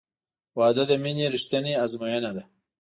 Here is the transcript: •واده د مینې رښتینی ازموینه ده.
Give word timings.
•واده 0.57 0.83
د 0.89 0.93
مینې 1.03 1.25
رښتینی 1.33 1.73
ازموینه 1.83 2.31
ده. 2.35 2.43